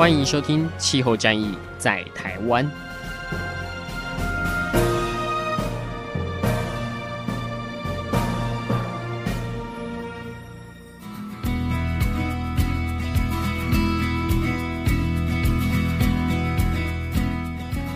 [0.00, 2.64] 欢迎收听《气候战役在台湾》。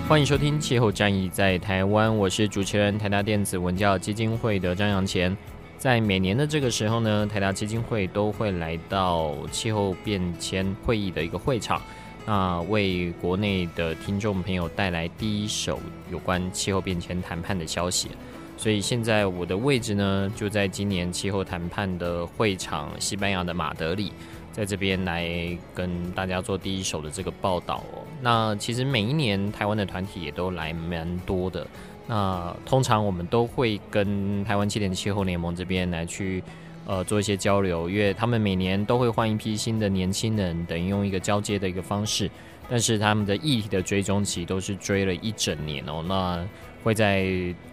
[0.07, 5.35] 欢迎收听《气候战役在台湾》，我是主持人台达电子文教基金会的张扬前。
[5.85, 11.79] 在每年的这个时候呢，台达基金会都会来到气候变迁会议的一个会场，
[12.25, 15.79] 那为国内的听众朋友带来第一手
[16.11, 18.09] 有关气候变迁谈判的消息。
[18.57, 24.11] 所以现在我的位置呢，就在今年气候谈判的会场，西班牙的马德里，
[24.53, 25.29] 在这边来
[25.75, 28.01] 跟大家做第一手的这个报道哦。
[28.23, 31.67] 那其实每一年台湾的团体也都来蛮多的。
[32.07, 36.43] 那通常我们都会跟台湾青年气候联盟这边来去，
[36.87, 42.31] 呃，做一些交流，因为他们每年都会换一批新的年轻人，等于用一个交接的一个方式。
[42.69, 46.05] 但是他们的议题的追踪期都是追了一整年哦。
[46.07, 46.47] 那
[46.83, 47.27] 会在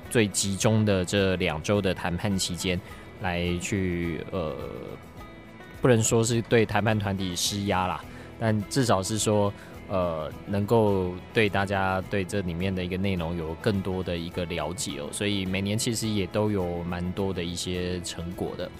[0.09, 2.79] 最集中的这两周的谈判期间，
[3.21, 4.55] 来去呃，
[5.81, 8.01] 不能说是对谈判团体施压啦，
[8.39, 9.51] 但至少是说。
[9.91, 18.71] 呃，能够对大家对这里面的一个内容有更多的一个了解哦，所以每年其实也都有蛮多的一些成果的。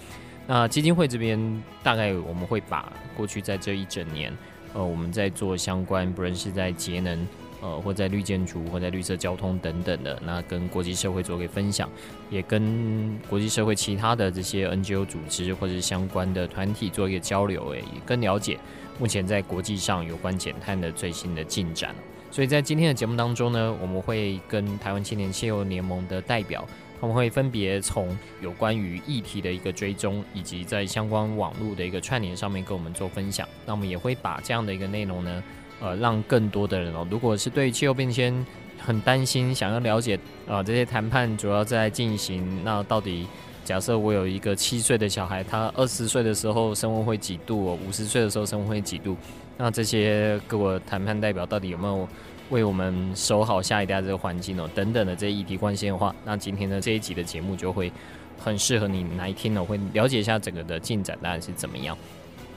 [0.46, 4.34] 那基金会这边大概我们会把过去在这一整年，
[4.72, 7.28] 呃，我们在做相关，不论是在节能，
[7.62, 11.88] 呃，或在绿建筑，或在绿色交通等等的，那跟国际社会做个分享，
[12.28, 18.58] 也跟国际社会其他的这些 NGO 组织或者相关的团体做一个交流，哎，也更了解。
[18.98, 21.94] 目前在国际上有关减碳的最新的进展，
[22.30, 26.66] 所以在今天的节目当中呢，我们会跟台湾青年气候联盟的代表，
[27.00, 33.48] 他们会分别从有关于议题的一个追踪，以及在相关网络的一个串联上面跟我们做分享。
[33.64, 35.42] 那我们也会把这样的一个内容呢，
[35.82, 38.46] 呃，让更多的人哦，如果是对气候变迁
[38.78, 40.16] 很担心，想要了解
[40.46, 43.26] 啊、呃，这些谈判主要在进行，那到底。
[43.64, 47.78] 假设我有一个七岁的小孩，他二十岁的时候升温会几度哦？
[47.86, 49.16] 五十岁的时候升温会几度？
[49.56, 52.06] 那这些各国谈判代表到底有没有
[52.50, 54.68] 为我们守好下一代这个环境哦？
[54.74, 57.90] 等等的这些议题关心的话，那今天的这一集的节目就会
[58.36, 61.96] 很适合你来听哦，会了解一下整个的进展大概是怎么样。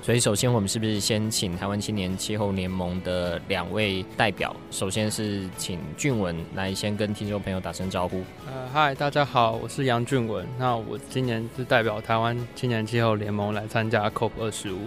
[0.06, 4.56] 所以，首先我们是不是先请台湾青年气候联盟的两位代表？
[4.70, 8.22] 首先是请俊文来先跟听众朋友打声招呼。
[8.46, 10.46] 呃，嗨，大家好，我是杨俊文。
[10.60, 14.82] 那我今年是代表台湾青年气候联盟来参加 COP 二十五。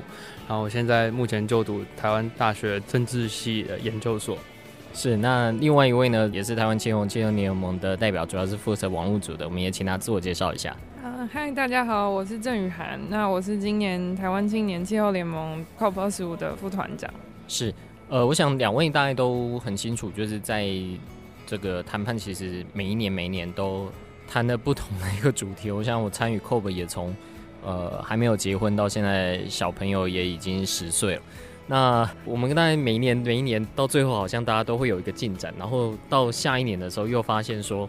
[0.46, 4.38] 然后我现在目前就读台湾大学政治系的研究所。
[4.94, 9.44] 是，那另外一位呢，也是台湾青年气候联盟的代表，主要是负责网络组的。
[9.44, 10.76] 我们也请他自我介绍一下。
[11.30, 12.98] 嗨，大家好，我是郑雨涵。
[13.08, 17.08] 那我是今年台湾青年气候联盟 COP 二十五的副团长。
[17.46, 17.72] 是，
[18.08, 20.66] 呃，我想两位大概都很清楚，就是在
[21.46, 23.88] 这个谈判，其实每一年每一年都
[24.26, 25.70] 谈的不同的一个主题。
[25.70, 27.14] 我想我参与 COP 也从
[27.64, 31.22] 呃还没有结婚到现在，小朋友也已经十岁了。
[31.68, 37.88] 那我们大概每一年每一年到最后，好像大家都会有一个进展，然后到下一年的时候又发现说。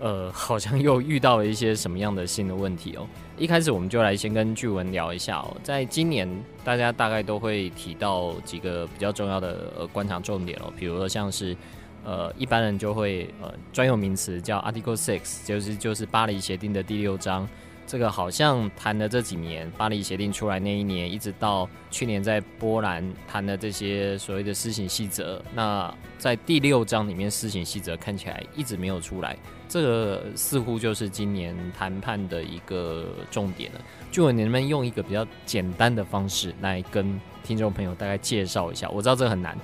[0.00, 3.06] 呃， 好像又遇到了一些什么样的新的问题哦。
[3.38, 5.56] 一开始我们就来先跟巨文聊一下哦。
[5.62, 6.28] 在今年，
[6.64, 11.56] 大家大概都会提到几个比较重要的呃观察重点哦，比如说像是
[12.04, 17.48] 呃一般人就会呃专有名词叫 Article Six，就是就是巴黎协定的第六章。
[17.86, 29.36] 这个好像谈了这几年，巴黎协定出来那一年，一直到去年在波兰谈的这些所谓的施行细则，那在第六章里面施行细则看起来一直没有出来，
[29.68, 33.80] 这个似乎就是今年谈判的一个重点了。
[34.12, 38.88] 就，你能不能用一个比较简单的方式来跟听众朋友大概介绍一下？
[38.90, 39.58] 我知道这很难，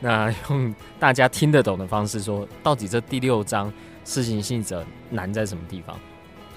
[0.00, 3.72] 那用大家听得懂的方式说，到底这第六章
[4.04, 5.98] 施行细则难在什么地方？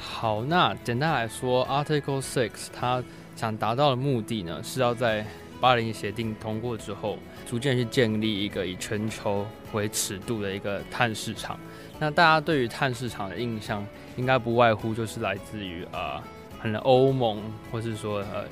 [0.07, 3.03] 好，那简单来说，Article Six 它
[3.35, 5.25] 想达到的目的呢，是要在
[5.59, 11.59] 巴黎协定通过之后，逐渐去建立一个以全球为尺度的一个碳市场。
[11.99, 13.85] 那大家对于碳市场的印象，
[14.15, 16.21] 应该不外乎就是来自于呃，
[16.61, 18.45] 可能欧盟，或是说呃，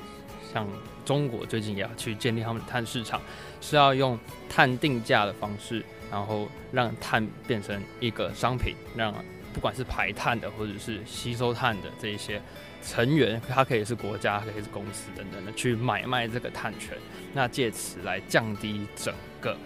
[0.52, 0.68] 像
[1.04, 3.22] 中国最近也要去建立他们的碳市场，
[3.62, 4.18] 是要用
[4.50, 9.14] 碳定价的方式，然后让碳变成一个商品，让
[9.54, 12.42] 不管是排碳的或者是吸收碳的这一些
[12.84, 16.98] 成员，它可以是国家，可以是公司等等的去买卖这个碳权，
[17.32, 19.56] 那借此来降低整个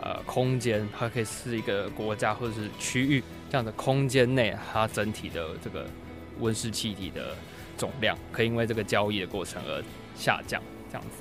[0.00, 5.86] 呃空间，它可以是一个国家或者是区域这样的空间内，它整体的这个
[6.38, 7.36] 温室气体的。
[7.74, 9.82] 总量可以因为这个交易的过程而
[10.14, 11.16] 下降，这样子。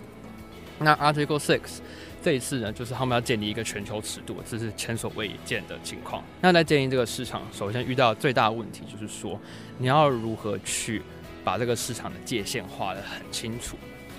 [0.77, 1.79] 那 Article Six
[2.23, 6.23] 这一次呢，就是他们要建立一个全球尺度，这是前所未见的情况。
[6.39, 9.39] 那在建立这个市场，首先遇到最大的问题就是说，
[9.77, 11.01] 你要如何去
[11.43, 13.75] 把这个市场的界限画得很清楚。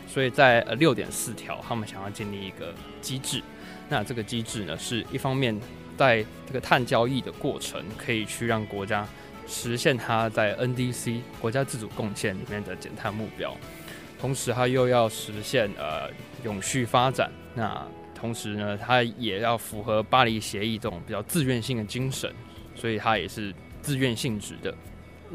[0.08, 3.42] 所以在呃六点四条，他们想要建立一个机制。
[3.88, 5.58] 那这个机制呢，是一方面
[5.96, 9.06] 在这个碳交易的过程，可以去让国家。
[9.46, 13.54] 实现它在 NDC 国家自主贡献里面的减碳目标，
[14.20, 16.08] 同时它又要实现呃
[16.44, 17.30] 永续发展。
[17.54, 22.32] 那同时呢，它也要符合巴黎协议这种比较自愿性的精神，
[22.74, 24.74] 所以它也是自愿性质的。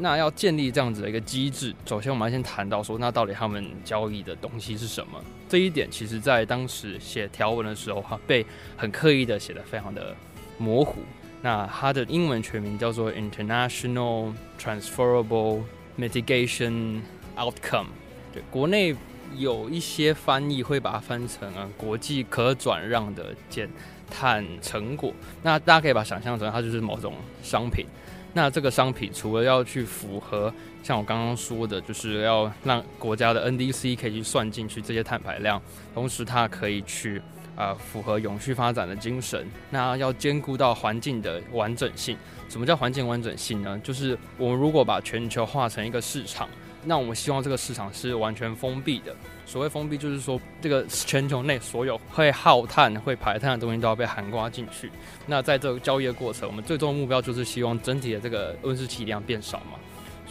[0.00, 5.20] 那要建立这样子的一个机制，首先我们要先谈到说，那到底他们交易的东西是什么？
[5.48, 10.14] 这一点其实在当时写条文的时候，哈，被很刻意的写得非常的
[10.56, 11.00] 模糊。
[11.42, 15.62] 那它的英文全名叫做 International Transferable
[15.98, 17.00] Mitigation
[17.36, 17.86] Outcome。
[18.32, 18.94] 对，国内
[19.36, 23.68] 有一些翻译会把它翻成啊国际可转让的减
[24.10, 25.12] 碳成果。
[25.42, 27.86] 那大家可以把想象成它就是某种商品。
[28.34, 30.52] 那这个商品除了要去符合
[30.82, 35.60] 像我刚刚说的，就是要让国家的 NDC 可以去算进去这些碳排量，
[35.94, 37.20] 同时它可以去。
[37.58, 42.16] 啊、符合永续发展的精神，那要兼顾到环境的完整性。
[42.48, 43.76] 什么叫环境完整性呢？
[43.82, 46.48] 就是我们如果把全球化成一个市场，
[46.84, 49.14] 那我们希望这个市场是完全封闭的。
[49.44, 54.90] 所谓封闭，就是说这个全球内所有会耗碳、会排碳的东西都要被涵盖进去。
[55.26, 59.78] 那在这个交易的过程，我们最终的目标就是希望整体的这个温室气体量变少嘛。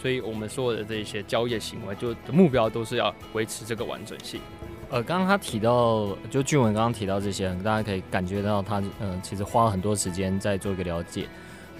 [0.00, 4.40] 所以我们所有的这些交易行为，就目标都是要维持这个完整性。
[4.90, 11.26] 呃，刚刚他提到，就俊文刚刚提到这些，大家可以感觉到他，嗯、呃，其实花了很多时间在做一个了解。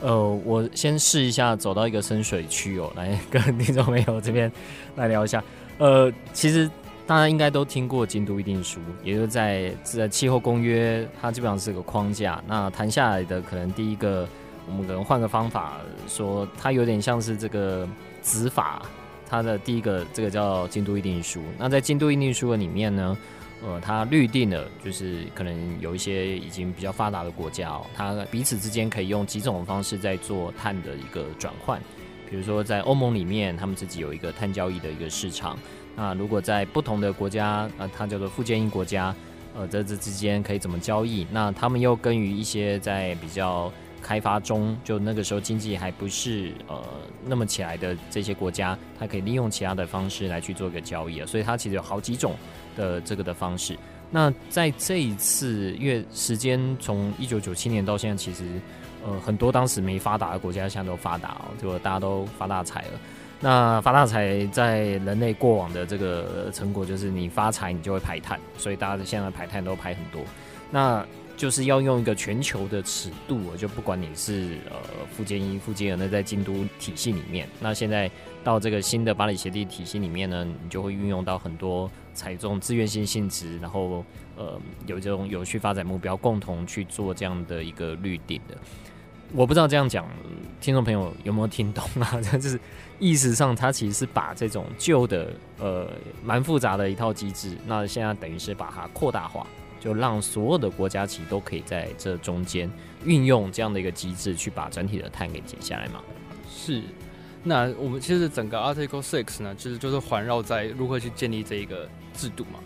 [0.00, 4.50] 呃，我先试一下走到一个深水区哦，来跟听众朋友这边
[4.96, 5.42] 来聊一下。
[5.78, 6.70] 呃，其实
[7.06, 12.42] 大家应该都听过京都议定书，也就是在在气候公约，它基本上是个框架。
[12.46, 14.28] 那谈下来的可能第一个，
[14.66, 17.88] 我们可能换个方法说，它有点像是这个
[18.22, 18.82] 执法。
[19.30, 23.14] 它的第一个这个叫京都议定书，那在京都议定书的里面呢，
[23.62, 31.80] 呃，它预定了就是可能有一些已经比较发达的国家哦，它彼此之间可以用几种方式在做碳的一个转换，
[32.30, 35.58] 比如说在欧盟里面，他们自己有一个碳交易的一个市场，
[35.96, 39.14] 那如果在不同的国家，呃，它叫做附件一国家，
[39.54, 41.26] 呃，在这之间可以怎么交易？
[41.32, 43.72] 那他们又跟于一些在比较。
[44.08, 46.82] 开发中，就那个时候经济还不是呃
[47.26, 52.34] 那么起来的这些国家，它可以利用其他的方式来去做一个交易，所以它其实有好几种
[52.74, 53.76] 的这个的方式。
[54.10, 58.44] 那在这一次，因为时间从一九九七年到现在，其实
[59.04, 63.00] 呃很多当时没发达的国家现在都发达哦，结果大家都发大财了。
[63.40, 70.22] 那发大财在人类过往的这个成果就是你发财你就会排碳，所以大家现在排碳都排很多。
[70.70, 71.06] 那
[71.38, 74.76] 就是要用一个全球的尺度，我就不管你是呃
[75.16, 78.10] 附件一、附件二，那在京都体系里面，那现在
[78.42, 84.04] 到这个新的巴黎协定体系里面呢，你就会运用到很多采用自愿性性质，然后
[84.36, 88.58] 呃有这种有序发展目标，共同去做这样的一个绿定的。
[89.32, 90.08] 我不知道这样讲，
[90.60, 92.20] 听众朋友有没有听懂啊？
[92.20, 92.58] 就是
[92.98, 95.88] 意识上，它其实是把这种旧的呃
[96.24, 99.46] 蛮复杂的一套机制，那现在等于是把它扩大化。
[99.80, 102.70] 就让所有的国家其实都可以在这中间
[103.04, 106.02] 运用这样的一个机制，去把整体的碳给减下来嘛。
[106.50, 106.82] 是，
[107.44, 112.58] 那我们其实整个 Article Six 呢，其实就是环绕在如何去建立这一个制度嘛，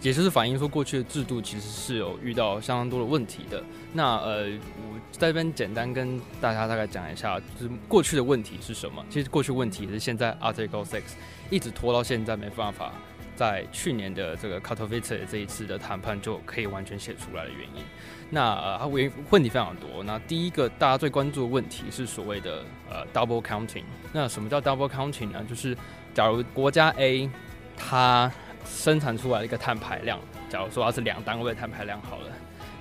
[0.00, 3.62] 也就是反映说过去的制度其实是有遇到相当多的问题的。
[3.92, 9.04] 那呃，我在这边简单跟大家大概讲一下，就是过去的问题是什么？
[9.10, 11.02] 其实过去问题是现在 Article Six
[11.50, 12.92] 一直拖到现在没办法。
[13.34, 17.84] 在去年的这个 c a t o v i t e 这一次的谈判就可以完全写出来的原因。
[18.30, 20.02] 那呃，它问问题非常多。
[20.04, 23.84] 那第一个大家最关注的问题是所谓的呃 double counting。
[24.12, 25.44] 那什么叫 double counting 呢？
[25.48, 25.76] 就是
[26.12, 27.28] 假如国家 A
[27.76, 28.32] 它
[28.64, 32.32] 生产出来一个碳排量，假如说它是两单位碳排量好了，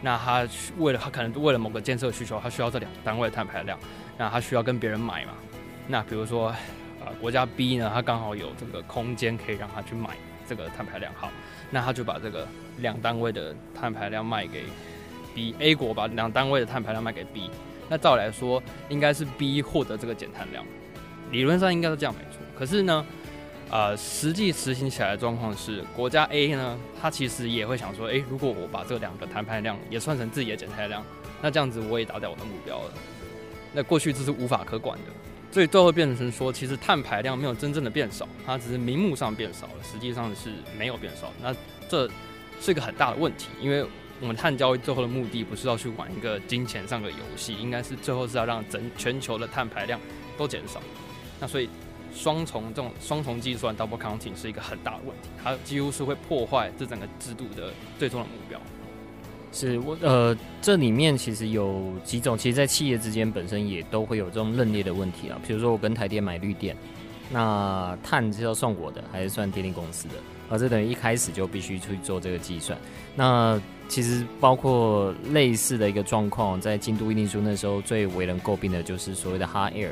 [0.02, 3.78] 那它为了它可能为了某个建设需求，它需要这两单位碳排量，
[4.18, 5.34] 那它需要跟别人买嘛。
[5.88, 6.56] 那比如说
[7.06, 10.12] 呃国家 B 呢，它刚好有这个空间可以让它去买。
[10.48, 11.32] 这个碳排量好，
[11.70, 12.48] 那他就把这个
[12.78, 14.66] 两单位的碳排量卖给
[15.34, 17.50] B，A 国把两单位的碳排量卖给 B，
[17.90, 20.66] 那照来说应该是 B 获得这个减碳量，
[21.32, 22.40] 理论上应该是这样没错。
[22.58, 23.06] 可是呢，
[23.70, 31.04] 呃，实际实行起来的状况是，国家 A 呢，他其实也会想说，诶，如果我把这两个碳排量也算成自己的减碳量，
[31.42, 32.94] 那这样子我也达到我的目标了。
[33.74, 35.06] 那过去这是无法可管的。
[35.54, 41.32] 所以最后变成说，其实碳排量没有真正的变少，它只是名目上变少了，实际上是没有变少。
[41.40, 41.56] 那
[41.88, 42.10] 这
[42.60, 43.86] 是一个很大的问题，因为
[44.20, 50.00] 我们碳交易最后的目的不是要去玩一个金钱上的游戏，应该是最后是要让整全球的碳排量
[50.40, 50.82] 都减少。
[51.40, 51.70] 那所以
[52.16, 58.60] 双重这种双重计算 （double counting） 是一个很大的问题，它几乎是会破坏这整个制度的最终的目标。
[59.54, 65.40] 是我呃，这里面其实有几种，其实，在企业之间本身也都会有这种认列的问题啊。
[65.48, 66.76] 比如说，我跟台电买绿电，
[67.30, 70.16] 那碳是要算我的，还是算电力公司的？
[70.50, 72.76] 而这等于一开始就必须去做这个计算。
[73.16, 79.92] 那其实包括类似的一个状况，在京都议定书那时候最为人诟病的就是所谓的 hot air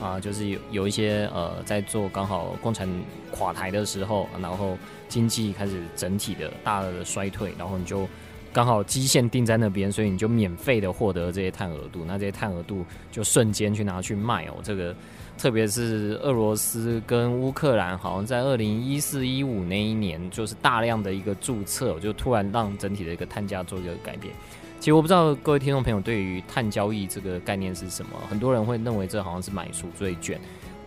[0.00, 2.88] 啊，就是有有一些呃，在做刚好共产
[3.32, 8.08] 垮台的时候，然后经济开始整体的大的衰退，然后你就。
[8.52, 14.54] 刚好基线定在那边，所以你就免费的获得这些碳额度，那这些碳额度就瞬间去拿去卖哦。
[14.62, 14.94] 这个
[15.38, 24.34] 特别是俄罗斯跟乌克兰，好像在二零一四一五那一年，就是大量的一个注册，就突然让整体的一个碳价做一个改变。
[24.80, 30.40] 其实我不知道各位听众朋友对于碳交易这个概念是什么，很多人会认为这好像是买赎罪券。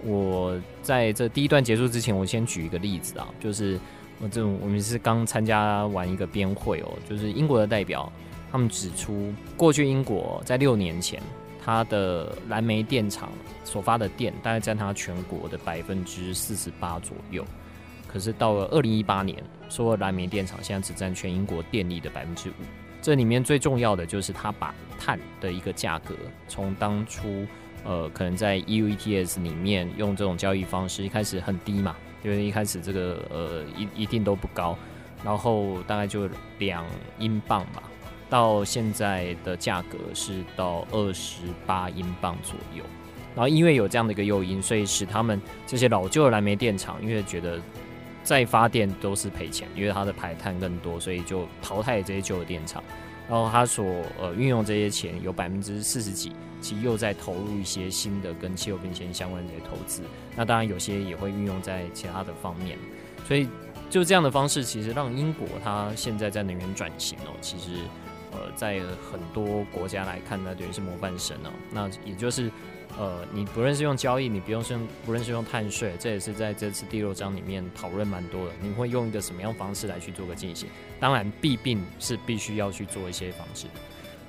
[0.04, 3.80] 我在这第一段结束之前，我先举一个例子啊，就是。
[4.32, 8.12] 这种我们是刚参加完一个边会哦，就是英国的代表，
[8.52, 11.22] 他们指出，过去英国在六年前，
[11.64, 13.30] 它的燃煤电厂
[13.64, 17.46] 所发的电大概占它全国的百分之四十八左右，
[18.08, 22.54] 可是到了二零一八年，所有燃煤电厂现在只占全英国电力的百分之五。
[23.02, 26.16] 这里面最重要的就是它把碳的一个价格
[26.48, 27.46] 从当初
[27.84, 31.96] 呃可能在 EU ETS 里面用这种交易方式一开始很低嘛。
[32.24, 34.78] 因为一开始这个呃一一定都不高，
[35.24, 36.86] 然后大概就两
[37.20, 37.84] 英镑吧，
[38.30, 42.84] 到现在的价格是到二十八英镑左右。
[43.36, 47.60] 然后因为有这样的一个诱因，所以使他们这些老旧的燃煤电厂，因为觉得
[48.24, 52.84] 再发电都是赔钱，因为它的排碳更多，所以就淘汰这些旧的电厂。
[53.28, 53.86] 然后他所
[54.20, 56.34] 呃运用这些钱有百分之四十几，
[56.64, 60.02] 其又在投入一些新的跟气候变迁相关的这些投资。
[60.36, 62.76] 那当然有些也会运用在其他的方面。
[63.28, 63.48] 所以
[63.90, 67.82] 就这样的方式，其实让英国它现在在能源转型哦，其实
[68.32, 68.80] 呃在
[69.12, 71.52] 很多国家来看，那等于是模范生哦。
[71.72, 72.50] 那也就是。
[72.96, 78.52] 呃，你不论是用交易，你不用是用，不论是用碳税，这也是在这次第六章里面讨论蛮多的。
[78.62, 80.70] 你会用一个什么样方式来去做个进行？
[81.00, 83.66] 当然，弊病是必须要去做一些方式。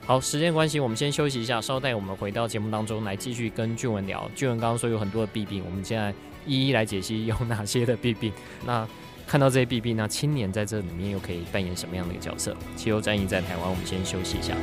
[0.06, 4.30] 好，时间关系，我们先休息一下，稍待我们回到节目当中来继续跟俊文聊。
[4.34, 6.12] 俊文刚刚说有很多的弊病，我们现在
[6.44, 8.30] 一一来解析有哪些的弊病。
[8.66, 8.86] 那
[9.26, 12.54] 看到这些弊病，那青年在这里面又可以扮演什么样的一个角色？
[12.76, 14.54] 气候战役在台湾，我们先休息一下。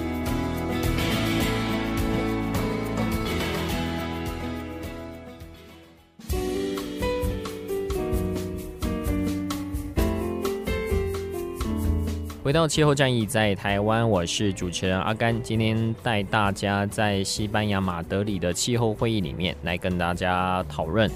[12.51, 21.09] 回到气候战役在台湾，我是主持人阿甘，今天带大家在西班牙马德里的气候会议里面来跟大家讨论，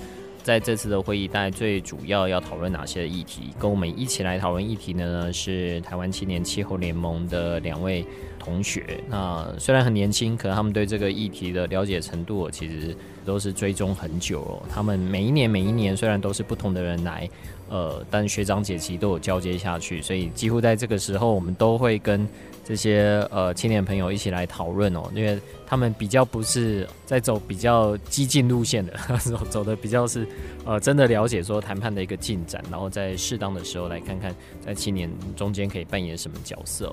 [0.45, 3.49] 在这次的会议，大概最主要要讨论哪些议题？
[3.57, 8.05] 跟我们一起来讨论议题的呢，是台湾青年气候联盟的两位
[8.37, 9.03] 同学。
[9.09, 14.61] 那虽然很年轻，可能他们对这个议题的了解程度，其实都是追踪很久哦。
[14.69, 17.27] 他们每一年每一年，虽然都是不同的人来。
[17.67, 22.27] 呃，但学长姐其实都有交接下去，所以几乎在这个时候，我们都会跟
[22.65, 30.27] 这些呃青年朋友一起来讨论哦，因为他们比较不是在走比较激进路线的，走走的比较是
[30.65, 36.91] 呃真的了解说谈判的一个进展，然后在适当的时候来看看在青年中间可以扮演什么角色。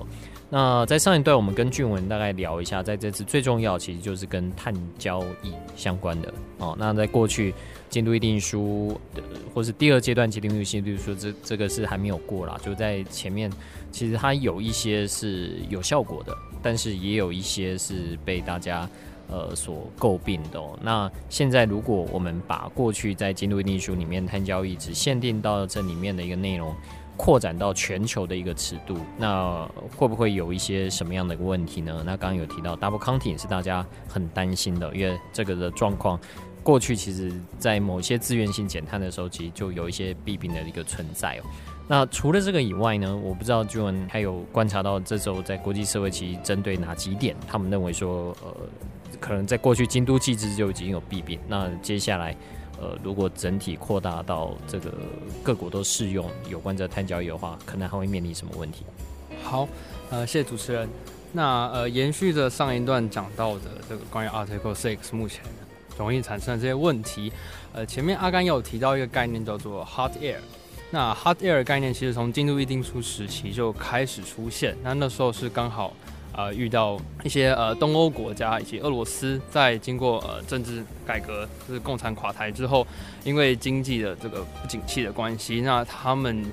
[0.49, 6.75] 那在上一段，我们跟俊文大概聊一下，在这次最重要其实就是跟碳交易相关的哦。
[6.77, 7.53] 那在过去。
[7.89, 9.21] 监督议定书的，
[9.53, 12.59] 或是第二阶段京都议定书，这这个是还没有过啦。
[12.65, 13.47] 就在前面，
[13.93, 18.89] 其实它有一些是有效果的，但是也有一些是被大家
[19.29, 20.77] 呃所诟病的喔。
[20.81, 26.75] 那现在如果我们把过去在京都议定书里面碳交易只限定到这里面的一个内容，
[27.15, 32.01] 扩展到全球的一个尺度，那会不会有一些什么样的一个问题呢？
[32.03, 36.19] 那刚刚有提到 double counting 是大家很担心的，因为这个的状况。
[36.63, 41.43] 过去其实，在某些自愿性减碳的时候，其实就有一些弊病的一个存在哦。
[41.85, 48.55] 那除了这个以外呢，我不知道俊文还有观察到这周在国际社会其实针对哪几点，他们认为说，呃，
[49.19, 51.37] 可能在过去京都机制就已经有弊病。
[51.45, 52.35] 那接下来，
[52.79, 54.93] 呃，如果整体扩大到这个
[55.43, 58.85] 各国都适用有关这碳交易的话，可能还会面临什么问题？
[59.43, 59.67] 好，
[60.09, 60.87] 呃，谢谢主持人。
[61.33, 65.43] 那呃，延续着上一段讲到的这个关于 Article Six 目前
[65.97, 67.31] 容易产生的这些问题，
[67.73, 70.37] 呃，前面阿甘有提到一个概念叫做 Hot Air。
[70.93, 74.77] 那 Hot Air 概念其实从进入议定书时期就开始出现。
[74.83, 75.91] 那那时候是刚好
[76.37, 82.85] 呃遇到一些呃东欧国家以及俄罗斯在经过呃政治改革，就是共产垮台之后，
[83.23, 86.45] 因为经济的这个不景气的关系，那他们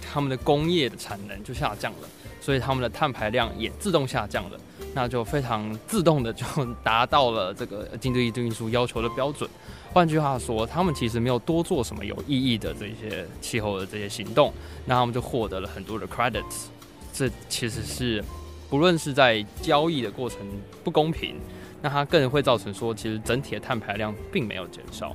[0.00, 2.08] 他们的工业的产能就下降了。
[2.40, 4.56] 所以他们的碳排量也自动下降了，
[4.98, 6.44] 那就非常自动的就
[6.82, 9.48] 达到了这个京都议定书要求的标准。
[9.92, 14.52] 换句话说，他们其实没有多做什么有意义的这些气候的这些行动，
[14.86, 16.66] 那他们就获得了很多的 credits。
[17.12, 18.24] 这其实是
[18.68, 20.40] 不论是在交易的过程
[20.82, 21.36] 不公平，
[21.80, 25.14] 那它更会造成说，其实整体的碳排量并没有减少。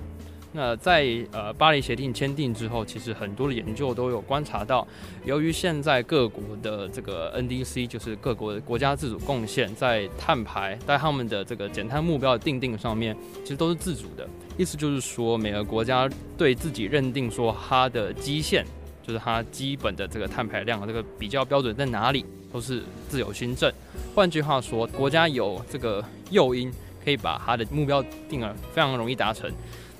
[0.55, 4.87] 那在呃巴黎协定签订之后，其实很多的研究都有观察到，
[5.25, 14.29] 由于现在各国的这个 NDC 就是各国的国家自主贡献，在碳排在他们的这个减碳目标的定定上面，其实都是自主的。
[14.55, 16.07] 意思就是说，每个国家
[16.37, 18.63] 对自己认定说它的基线，
[19.01, 23.73] 就是它基本的这个碳排量这个比较标准在哪里，都是自由新政。
[24.13, 26.71] 换句话说，国家有这个诱因
[27.03, 29.51] 可以把它的目标定了，非常容易达成。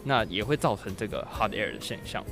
[0.04, 2.24] 那也会造成这个 hot air 的现象。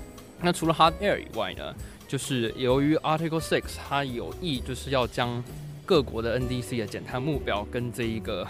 [0.41, 1.73] 那除了 hot air 以外呢，
[2.07, 5.43] 就是由于 Article Six 它有意就是要将
[5.85, 8.47] 各国的 NDC 的减碳目标跟这一个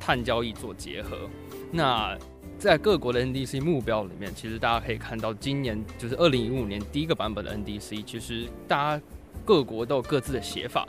[0.00, 1.28] 碳交易做结合。
[1.70, 2.16] 那
[2.58, 9.04] 在各国的 NDC 目标里面，其实大家可以看到，今年就是二零一五年第一个版本的 NDC，其实大家
[9.46, 10.86] 各国都有各自的写法。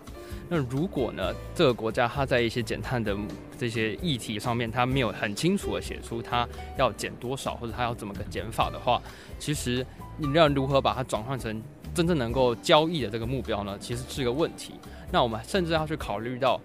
[0.50, 3.16] 那如果呢，这个国家它在一些减碳的
[3.58, 9.02] 这些议题上面，它没有很清楚的写出它要减多少，或者它要怎么个减法的话，
[9.38, 9.86] 其实
[10.18, 11.62] 你要如何把它转换成
[11.94, 13.78] 真正能够交易的这个目标呢？
[13.80, 14.74] 其实是个问题。
[15.12, 16.60] 那我们甚至要去考虑到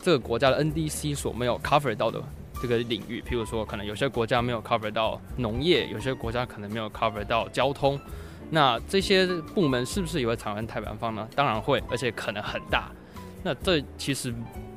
[0.00, 2.22] 这个国家的 NDC 所没有 cover 到的
[2.60, 7.98] 这个领域，譬如说，可能有些国家没有 cover 到农业，有些国家可能没有 cover 到交通。
[8.54, 11.26] 那这些部门是不是也会产生碳排放呢？
[11.34, 12.92] 当然会，而且可能很大。
[13.42, 14.32] 那这其实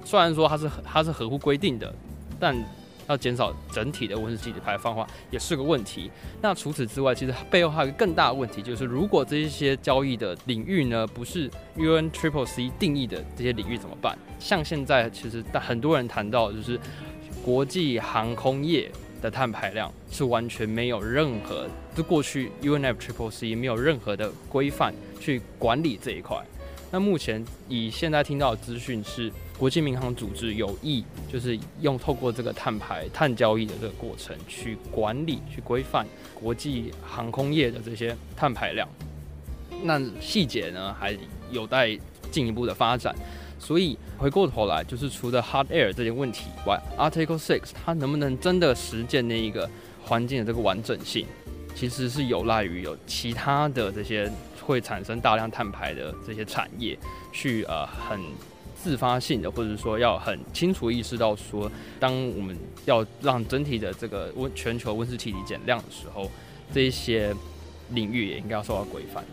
[0.05, 1.93] 虽然说它是它是合乎规定的，
[2.39, 2.55] 但
[3.07, 6.09] 要减少整体的温室气体排放的话，也是个问题。
[6.41, 14.17] 那除此之外，其实背后还有一个更大的问题，就是如果这些交易的领域呢，不是 UN Triple C 定义的这些领域怎么办？
[14.39, 16.79] 像现在其实很多人谈到，就是
[17.43, 18.89] 国际航空业
[19.21, 26.38] 的碳排量是完全没有任何，就过去 UNF Triple C 没有任何的规范去管理这一块。
[26.91, 38.88] 那目前以现在听到的资讯是，国际民航组织有意就是用透过这个碳排、碳交易的这个过程去管理、去规范国际航空业的这些碳排量。
[39.84, 41.17] 那细节呢，还
[41.51, 41.97] 有待
[42.31, 43.15] 进一步的发展。
[43.58, 49.67] 所以回过头来，就是除了 Hard air 这些问题以外，Article Six 它能不能真的实践那一个
[50.03, 51.25] 环境的这个完整性，
[51.75, 54.31] 其实是有赖于有其他的这些。
[54.65, 56.97] 会产生大量碳排的这些产业，
[57.31, 58.19] 去呃很
[58.75, 66.31] 自发性的，或者说要很清楚意识到说，当我们要让整体的这个温全球温室气体减量的时候，
[66.73, 67.31] 这一些
[67.91, 69.23] 领域也应该要受到规范。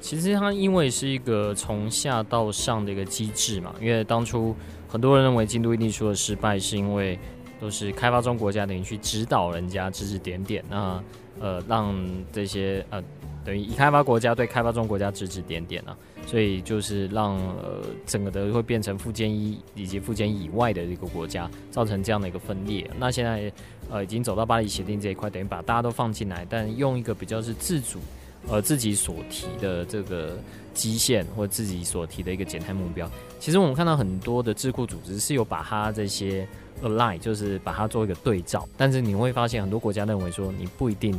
[0.00, 4.54] 其实它因为是一个从下到上的一个机制嘛，因为当初
[4.86, 7.18] 很多人认为京都议定书的失败是因为
[7.60, 11.02] 都是开发中国家等于去指导人家指指点点，那
[11.40, 11.94] 呃让
[12.32, 13.02] 这些呃。
[13.44, 15.96] 等于已开发国家对开发中国家指指点点啊，
[16.26, 22.90] 所以就是让呃整个的会变成附件一以及附件以外的一个国家，造成这样的一个分裂。
[22.98, 23.52] 那现在
[23.88, 28.00] 呃已经走到巴黎协定这一块，等于把大家都放进来，但用一个比较是自主，
[28.48, 30.38] 呃自己所提的这个
[30.74, 33.10] 基线或自己所提的一个减碳目标。
[33.38, 36.46] 其实我们看到很多的智库组织是有把它这些
[36.82, 41.18] align，就是把它做一个对照，但是你会发现很多国家认为说你不一定。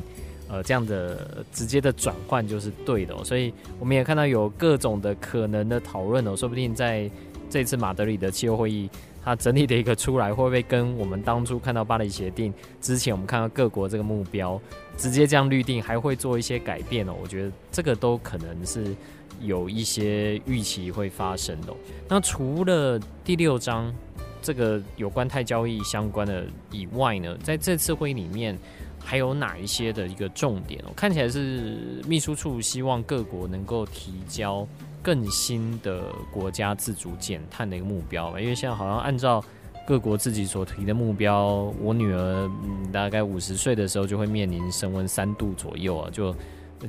[0.49, 7.11] 呃，这样的直接的转换就是对的哦，所以我们也看到有各种的可能的讨论哦，说不定在
[7.49, 8.89] 这次马德里的气候会议，
[9.21, 14.57] 它整体的一个出来，会不会跟我们当初看到巴黎协定之前，我们看到各国这个目标
[14.97, 17.13] 直接这样预定，还会做一些改变哦？
[17.21, 18.95] 我觉得这个都可能是
[19.39, 21.73] 有一些预期会发生的。
[22.09, 23.93] 那除了第六章
[24.41, 28.57] 这个有关碳交易相关的以外呢，在这次会议里面。
[28.99, 30.91] 还有哪一些的一个重点哦？
[30.93, 34.67] 看起来是秘书处希望各国能够提交
[35.01, 39.41] 更新的国家自主减碳的一个目标吧，因为现在好像按照
[39.87, 46.35] 各国自己所提的目标，我女儿嗯大概五十岁的时候就会面临升温三度左右啊，就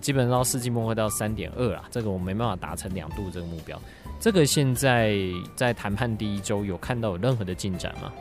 [0.01, 3.81] 基本上到世纪末会到三点二啊，这个我没办法达成两度这个目标。
[4.19, 5.17] 这个现在
[5.55, 8.13] 在谈判第一周有看到有任何的进展吗？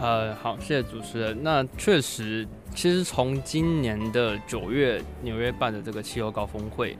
[0.00, 1.36] 呃，好，谢谢主持人。
[1.42, 6.96] 那确实，其实从今年的九月纽约办的这个气候高峰会，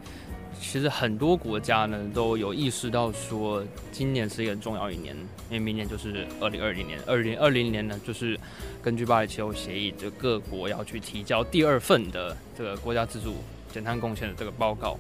[0.60, 5.16] 其实很多国家呢都有意识到说，今年是一个重要一年，
[5.50, 7.00] 因为明年就是二零二零年。
[7.06, 8.38] 二零二零年呢，就是
[8.82, 13.36] 根据巴黎气候协议，就各国要去提交第二份的这个国家自主
[13.72, 14.98] 减碳贡献的这个报告。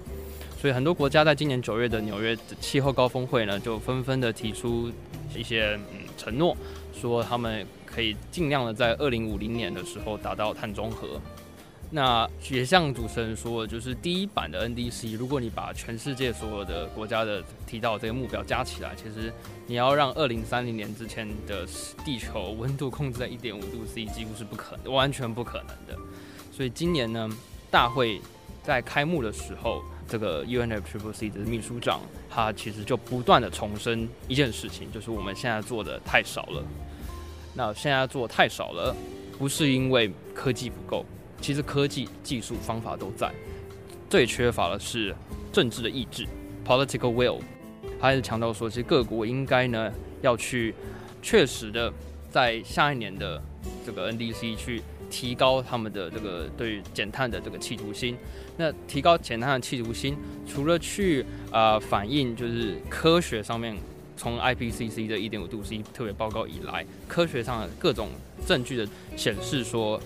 [0.60, 4.90] 所以很多国家在今年九月的纽约气候高峰会呢，就纷纷的提出
[5.34, 6.56] 一些嗯承诺，
[6.92, 7.66] 说他们。
[7.94, 11.20] 可以尽量的在二零五零年的时候达到碳中和。
[11.94, 19.30] 那也像主持人说的，就是第一版的 NDC，如果你把全世界所有的国家的提到这个目标加起来，其实
[19.66, 21.66] 你要让二零三零年之前的
[22.02, 25.94] 地球温度控制在一点五度 C，几乎是不可能，完全不可能的。
[26.50, 27.28] 所以今年呢，
[27.70, 28.22] 大会
[28.62, 32.00] 在开幕的时候，这个 UNFCCC 的秘书长
[32.30, 36.64] 他其实就不断的重申一件事情，就是我们现在做的太少了。
[37.52, 38.96] 那现在做太少了，
[39.38, 41.04] 不是因为科技不够，
[41.42, 43.30] 其实科技、技术、方法都在，
[44.08, 45.14] 最缺乏的是
[45.52, 46.26] 政治的意志
[46.64, 47.40] （political will）。
[48.00, 50.74] 他还是强调说，其实各国应该呢要去
[51.20, 51.92] 确实的
[52.30, 53.42] 在下一年的
[53.84, 58.16] 这个 NDC 去提高他们的这个对减碳的这个企图心。
[58.56, 63.76] 那提高减碳的企图心，除了去啊、反映就是科学上面。
[64.14, 68.10] 从 IPCC 的一点五度 C 特别报告以来，科学上的各种
[68.46, 70.00] 证据的显示说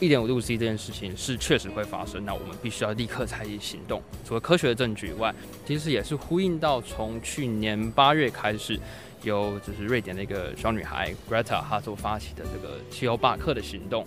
[0.00, 2.24] ，1.5度 C 这件事情是确实会发生。
[2.24, 4.02] 那我们必须要立刻采取行动。
[4.24, 5.32] 除了科学的证据以外，
[5.64, 8.78] 其实也是呼应到从去年八月开始，
[9.22, 14.04] 由就是瑞典的一个小女孩 Greta 她所发起的这个气候罢课的行动，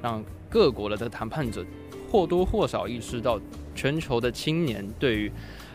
[0.00, 1.64] 让各国的这个谈判者
[2.10, 3.40] 或多或少意识到
[3.74, 5.32] 全球的青年对于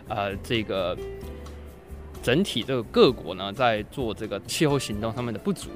[0.07, 0.97] 呃这个。
[2.23, 5.69] 整体这个各国呢，在做这个气候行动上面的不足，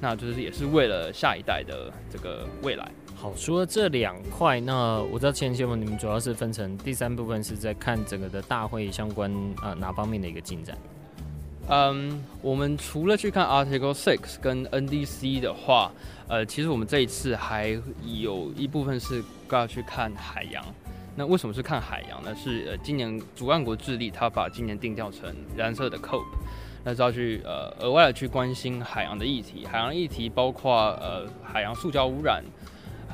[0.00, 2.88] 那就是也是为了下一代的这个未来。
[3.18, 10.76] 好，除了这两块，那我知道前期我你们主要是分成第三部分是在看整个的大会相关啊、呃、哪方面的一个进展？
[11.68, 15.90] 嗯，我们除了去看 Article Six 跟 NDC 的话，
[16.28, 20.62] 呃，其实我们这一次还有一部分是要去看海洋。
[21.16, 22.36] 那为什么是看海洋呢？
[22.36, 26.22] 是呃，今年主办国智利，他把今年定调成蓝色的 COP，
[26.84, 29.66] 那就要去呃额外的去关心海洋的议题。
[29.66, 32.44] 海洋议题包括呃海洋塑胶污染，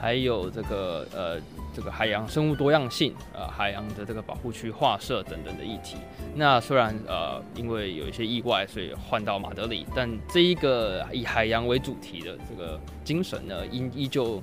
[0.02, 1.40] 还有这个呃
[1.72, 5.96] 这个海洋生物多样性，呃海洋的这个保护区划设等等的议题。
[6.34, 14.42] 那虽然呃因为有一些意外，所以换到马德里，但这一个以海洋为主题的这个精神呢，依依旧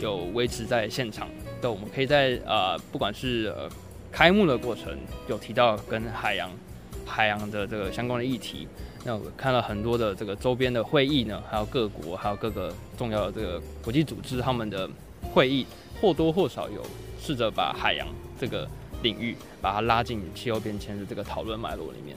[0.00, 1.28] 有维持在现场。
[1.62, 3.68] 对，我们可以在呃，不管是呃
[4.10, 4.92] 开幕的过程
[5.28, 6.50] 有提到跟海洋、
[7.06, 8.66] 海洋的这个相关的议题，
[9.04, 14.88] 那我看了很多的这个周边的会议呢，还有各国，还有各个重要的这个国际组织他们的
[15.32, 15.64] 会议，
[16.00, 16.82] 或多或少有
[17.18, 18.06] 试着把海洋
[18.38, 18.68] 这个
[19.02, 22.16] 领域把它拉进气候变迁的这个讨论脉络里面。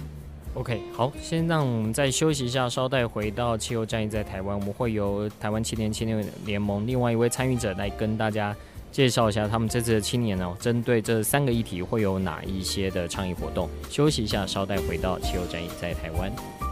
[0.56, 8.56] OK，好，先让我们再休息一下，稍待回到气候战役在台湾，我们会由台湾青年青年联盟另外一位参与者来跟大家。
[8.91, 13.69] 介绍一下他们这次的青年呢，针对这三个议题会有哪一些的倡议活动？
[13.89, 16.68] 休息一下，稍待回到气候战役在台湾。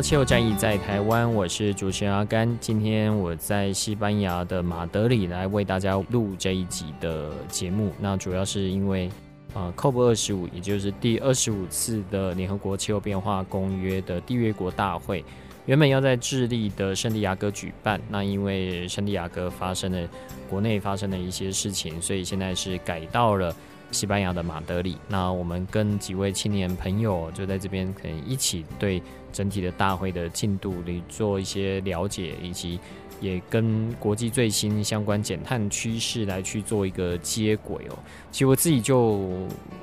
[0.00, 2.54] 气候战役在台湾，我是主持人阿甘。
[2.60, 7.92] 今天我在西班牙的马德里来为大家录这一集的节目。
[7.98, 9.10] 那主要是因为，
[9.54, 15.24] 呃，COP 二十五，也就是第二十五次的联合国气候变化公约的缔约国大会，
[15.64, 17.98] 原本要在智利的圣地亚哥举办。
[18.10, 20.08] 那因为圣地亚哥发生了
[20.50, 23.54] 国内发生的一些事情，所以现在是改到了
[23.90, 24.96] 西班牙的马德里。
[25.08, 29.02] 那我们跟几位青年朋友就在这边可以一起对。
[29.32, 32.80] 整体的大会的进度里做一些了解，以及
[33.20, 37.98] 也跟国际最新相关减碳趋势来去做一个接轨哦。
[38.32, 39.28] 其实我自己就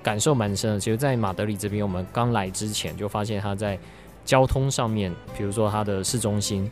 [0.01, 0.79] 感受蛮深的。
[0.79, 3.77] 其实，在马德里这边，我们刚来之前就发现他在
[4.25, 6.67] 交通上面，比如说它的市中心，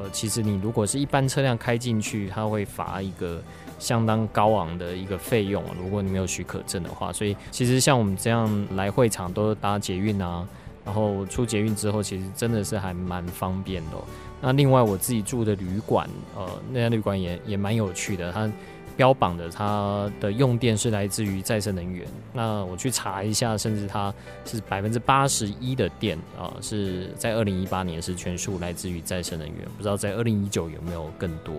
[0.00, 3.42] 呃，其实你如果是一般车辆开进去，它会罚一个
[3.82, 7.12] 相当高昂的一个费用，如果你没有许可证的话。
[7.12, 10.46] 所以其实像我们这样来会场都搭捷运啊，
[10.84, 13.96] 然后出捷运之后，其实真的是还蛮方便的。
[14.40, 18.50] 那另外我自己住的旅馆，呃，那家旅馆也也蛮有趣的，它。
[18.94, 22.06] 标榜的它的用电是来自于再生能源。
[22.30, 24.12] 那我去查一下，甚至它
[24.44, 29.56] 是百分之八十一的电啊，是在二零一八年是全数来自于再生能源。
[29.78, 31.54] 不知道在二零一九有没有更多？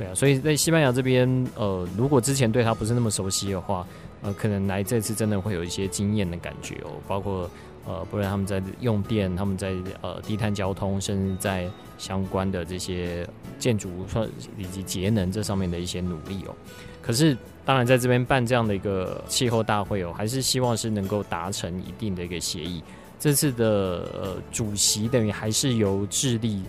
[0.00, 3.86] 对啊，所以在西班牙这边，呃，如果之前对他不是那么熟悉的话，
[4.22, 7.50] 呃，可能来这次真的会有一些惊艳的感觉哦，包括。
[7.86, 13.26] 呃，不然他们在用电，他们在呃低碳交通，甚至在相关的这些
[13.58, 16.54] 建筑算以及节能这上面的一些努力哦。
[17.00, 17.34] 可是，
[17.64, 22.82] 当然在这边办这样的一个气候大会哦，还是希望是能够达成一定的一个协议。
[23.18, 23.66] 这次的
[24.12, 26.62] 呃主席等于还是由智利。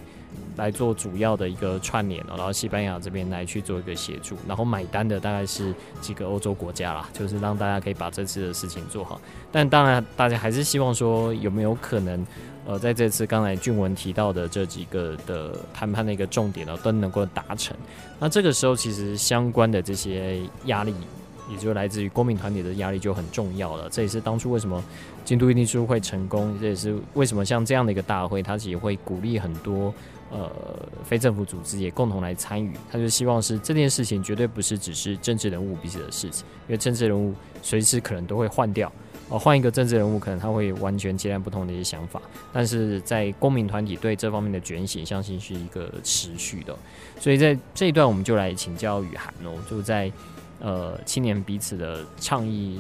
[0.58, 9.20] 来做主要的一个串联，然后西班牙这边来去做一个协助，然后买单的大概是几个欧洲国家啦，就是让大家可以把这次的事情做好。
[9.52, 12.26] 但当然，大家还是希望说有没有可能，
[12.66, 17.76] 呃，在这次刚才俊文提到的这几个的谈判的一个重点呢，都能够达成。
[18.20, 20.94] 那这个时候，其实相关的这些压力，
[21.50, 23.90] 也就来自于公民团体的压力就很重要了。
[23.90, 24.84] 这也是当初为什么
[25.24, 29.94] 京都议定书会成功，这也是为什么像这样的一个大会，它其实会鼓励很多。
[30.32, 30.50] 呃，
[31.04, 38.90] 非政府组织也共同来参与，他就希望是这件事情绝对不是只是政治人物彼此的事情，因为政治人物随时可能都会换掉，
[39.28, 42.22] 呃，换一个政治人物可能他会完全截然不同的一些想法，
[42.54, 46.74] 但是在公民团体对这方面的觉醒，相信是一个持续的，
[47.20, 50.10] 所以在这一段我们就来请教雨涵哦，就在
[50.62, 52.80] 呃青年彼此的倡议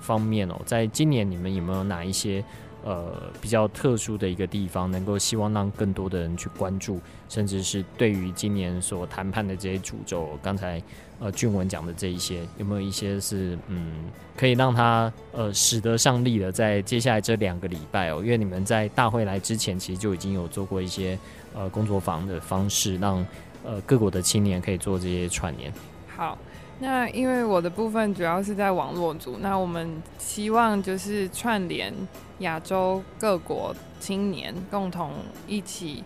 [0.00, 2.44] 方面哦，在今年你们有没有哪一些？
[2.82, 10.82] 呃，比较特殊的一个地方，能够希望让更多的人去关注，甚至是对于今年所谈判的这些主轴，刚才
[11.18, 13.92] 呃俊文讲的这一些，有没有一些是嗯，
[14.36, 21.18] 可以让他呃使得上力的，在接下来这两个礼拜哦，因为你们在大会来之前，其实就已经有做过一些
[21.54, 23.26] 呃工作坊的方式，让
[23.62, 25.72] 呃各国的青年可以做这些串联。
[26.08, 26.38] 好。
[26.82, 31.92] 那因为我的部分主要是在网络组，那我们希望就是串联
[32.38, 35.12] 亚洲各国青年，共同
[35.46, 36.02] 一起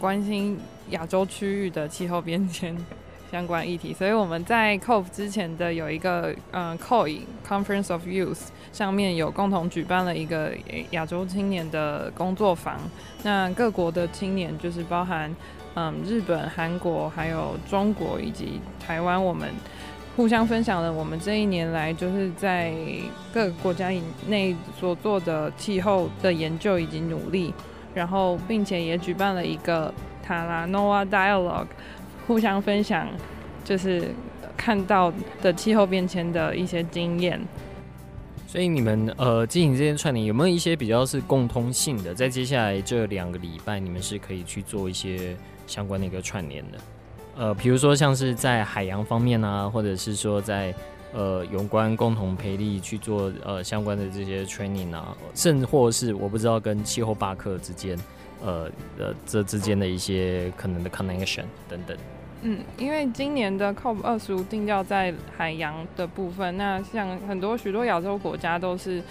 [0.00, 0.58] 关心
[0.90, 2.74] 亚洲区域的气候变迁
[3.30, 3.92] 相关议题。
[3.92, 10.54] 所以我们在 COP 之前的有一个嗯 COY Conference of Youth 上面有共同举办了一个
[10.92, 12.80] 亚洲青年的工作坊。
[13.24, 15.36] 那各国的青年就是包含
[15.74, 19.50] 嗯日本、韩国、还有中国以及台湾，我们。
[20.16, 22.72] 互相分享了我们这一年来就是在
[23.32, 27.52] 各个国家以内所做的气候的研究以及努力，
[27.92, 31.66] 然后并且也举办了一个塔拉诺瓦 Dialogue，
[32.28, 33.08] 互相分享
[33.64, 34.04] 就是
[34.56, 37.40] 看到的气候变迁的一些经验。
[38.46, 42.14] 所以你们呃进行这些串联有没有一些比较是共通性的？
[42.14, 46.78] 在接下来这两个礼拜，你们是可以去做一些相关的一个串联的。
[47.36, 50.74] 呃，比如说像是在海洋方面啊，或者是说在
[51.12, 57.98] 呃有关共同培力去做呃相关的这些 training 啊，甚或是我不知道跟气候巴克之间，
[58.42, 61.96] 呃呃这之间的一些可能的 connection 等等。
[62.42, 69.02] 嗯，因为今年的 COP 二十五定调在海洋的部分，那像很多许多亚洲国家都是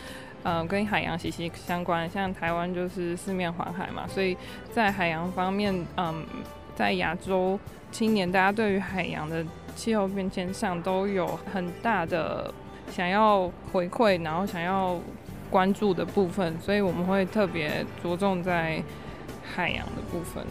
[0.44, 4.38] 呃跟海洋息息相关，像台湾就是四面环海嘛，所以
[4.72, 6.24] 在海洋方面，嗯、
[6.76, 7.60] 在亚洲。
[7.92, 12.52] 青年，大家对于海洋的气候变迁上都有很大的
[12.92, 15.00] 想要回馈，然后想要
[15.52, 18.82] 关注的部分，所以我们会特别着重在
[19.44, 20.44] 海洋的部分。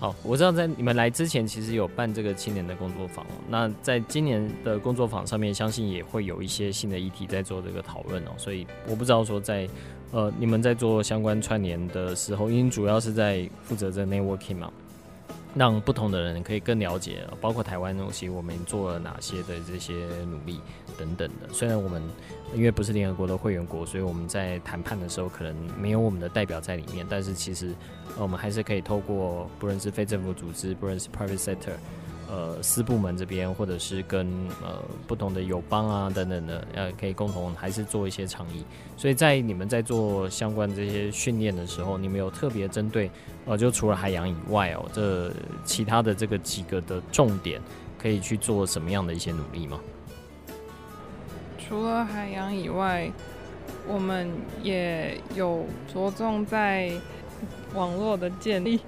[0.00, 3.24] 好，我知道在你们来之前，其实有办这个青年的工作坊。
[3.48, 8.30] 那在今年的工作坊上面，相信也会有一些新的议题在做这个讨论哦。
[8.36, 9.68] 所以我不知道说在
[10.10, 14.68] 呃你们在做相关串联的时候，因为主要是在负责这 networking 嘛。
[15.54, 19.94] 让不同的人可以更了解，包括台湾东西，我们做了哪些的这些
[20.26, 20.60] 努力
[20.98, 21.52] 等等的。
[21.52, 22.02] 虽然我们
[22.54, 27.74] 因为不是联合国的会员国，所以我们在谈判的时候可能没有我们的代表在里面，但是其实
[28.18, 31.76] 我们还是可以透过不论是非政府组织，不论是 private sector。
[32.30, 34.26] 呃，私部门这边，或者是跟
[34.62, 38.64] 呃不同的友邦啊等等的，呃，可以共同还是做一些倡议。
[38.96, 43.10] 所以在你们在做相关这些训练的时候，你们有特别针对
[43.46, 45.32] 呃，就除了海洋以外哦，这
[45.64, 47.60] 其他的这个几个的重点，
[47.98, 49.80] 可以去做什么样的一些努力吗？
[51.58, 53.10] 除了海洋以外，
[53.88, 54.30] 我们
[54.62, 56.92] 也有着重在
[57.74, 58.78] 网络的建立，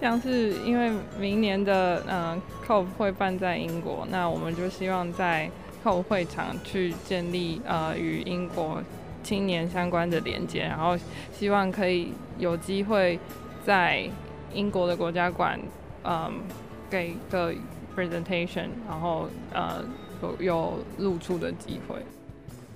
[0.00, 5.50] 像是因为明年的嗯 COP 会办在英国，那我们就希望在
[5.84, 8.82] COP 会场去建立呃与英国
[9.22, 10.96] 青年相关的连接，然后
[11.32, 13.18] 希望可以有机会
[13.64, 14.08] 在
[14.52, 15.58] 英国的国家馆
[16.04, 16.32] 嗯
[16.90, 17.52] 给个
[17.96, 19.82] presentation，然后呃
[20.22, 21.96] 有有露出的机会。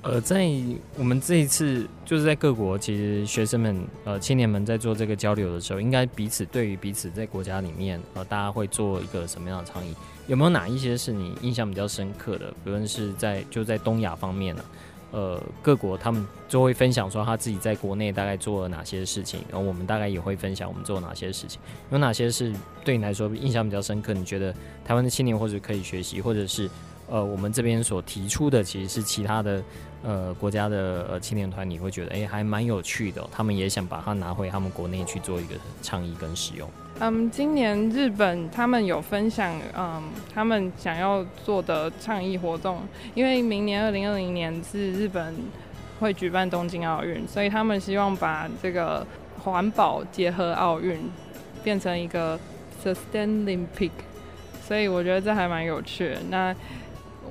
[0.03, 0.51] 呃，在
[0.97, 9.95] 我们这一次就是在各国，其实学生们呃青年们在做这个交流的时候，应该彼此对于彼此在国家里面呃大家会做一个什么样的倡议？
[10.27, 12.51] 有没有哪一些是你印象比较深刻的？
[12.65, 14.65] 不论是在就在东亚方面呢、
[15.11, 21.61] 呃各国他们就会分享说他自己在国内大概做了哪些事情，然后我们大概也会分享我们做了哪些事情。
[21.91, 24.15] 有哪些是对你来说印象比较深刻？
[24.15, 24.51] 你觉得
[24.83, 26.71] 台湾的青年或者可以学习，或者是？
[27.13, 29.61] 呃，我们这边所提出的其实是其他的
[30.03, 36.69] 呃国家的呃青年团，你会觉得哎、还蛮有趣的、他们也想把它拿回他们国内去做一个倡议跟使用。
[37.01, 40.03] 嗯，今年日本他们有分享，嗯，
[40.35, 42.83] 他们想要做的倡议活动，
[43.15, 45.35] 因为明年二零二零年是日本
[45.99, 49.07] 会举办东京奥运，所以他们希望把这个
[49.43, 51.01] 环保结合奥运，
[51.65, 52.39] 变成一个
[52.85, 53.91] Sustainolympic，
[54.67, 56.19] 所以我觉得这还蛮有趣的。
[56.29, 56.55] 那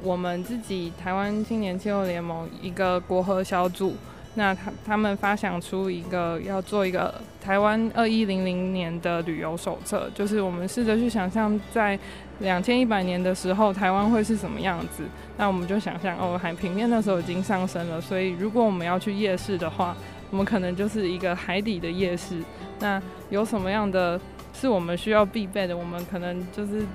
[0.04, 3.96] 我们自己台湾青年气候联盟一个国合小组，
[4.36, 12.00] 那他他们发想出一个要做一个台湾二一零零年的旅游手册，就是我们试着去想象在
[12.40, 15.04] 两千一百年的时候台湾会是什么样子。
[15.38, 19.96] 那我们就想象哦，海平面那时候已经上升了，所以如果我们要去夜市的话，
[20.32, 22.42] 我们可能就是一个海底的夜市。
[22.80, 24.20] 那有什么样的
[24.54, 25.76] 是我们需要必备的？
[25.76, 26.86] 我们可能就是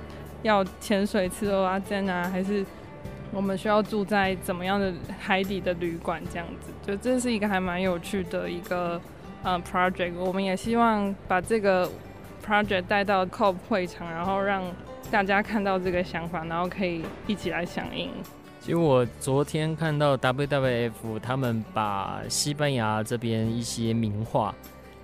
[0.42, 2.64] 要潜水吃蚵仔煎啊，还是？
[3.34, 6.22] 我们需要住在怎么样的海底的旅馆？
[6.30, 9.00] 这样子，就这是一个还蛮有趣的一个
[9.42, 10.14] 呃 project。
[10.14, 11.90] 我们也希望把这个
[12.46, 14.62] project 带到 COP 会场，然后让
[15.10, 18.08] 大家看到这个想法，然后可以一起来响应。
[18.60, 24.54] 其实我昨天看到 WWF 他们把西班牙这边一些名画，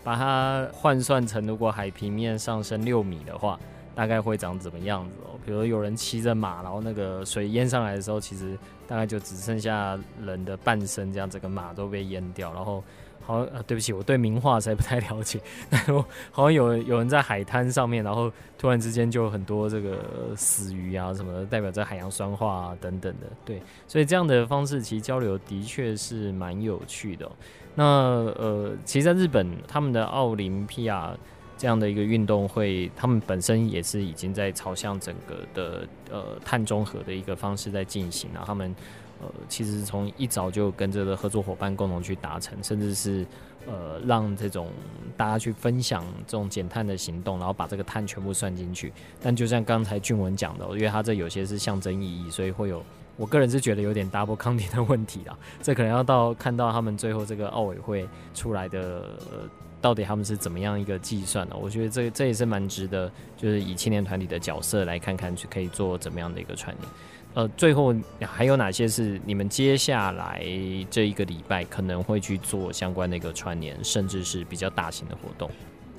[0.04, 3.58] 把它换算成如果海平面上升六米的话。
[4.00, 5.36] 大概会长怎么样子哦？
[5.44, 8.56] 比如有人骑着马，然后那个水淹上来的时候，其实
[8.88, 12.50] 大概就只剩下人的半身，这样整个马都被淹掉。
[12.54, 12.82] 然后
[13.20, 15.38] 好像，呃，对不起，我对名画实在不太了解。
[15.68, 19.98] 然后好像有有人在海滩上面，然后突然之间就很多这个
[20.34, 23.26] 死鱼啊什么的，代表着海洋酸化啊等等的。
[23.44, 27.30] 对，所以这样的方式其实交流的确是蛮有趣的。
[27.74, 31.14] 那呃，其实在日本他们的奥林匹亚。
[31.60, 38.74] 这样的一个运动会，他们本身也是已经在朝向整个的呃碳中和的一个方式在进行，然后他们
[39.20, 43.26] 呃其实从一早就跟着的合作伙伴共同去达成，甚至是
[43.66, 44.68] 呃让这种
[45.18, 48.90] 大家去分享这种减碳的行动，然后把这个碳全部算进去。
[49.20, 52.82] 但就像刚才俊文讲的，因为他这有些是象征意义，所以会有
[53.18, 59.10] 我个人是觉得有点 double counting 的问题啊， 这可能要到看到他们最后这个奥委会出来的。
[59.80, 61.56] 到底他们是怎么样一个计算呢？
[61.58, 66.88] 我觉得这这也是蛮值得，就是以青年团体的角色来看看，去可以做怎么样的一个串联。
[67.32, 70.44] 呃，最后还有哪些是你们接下来
[70.90, 75.48] 这一个礼拜可能会去做相关的一个串联，甚至是比较大型的活动？